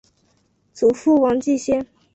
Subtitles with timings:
[0.73, 1.85] 祖父王继先。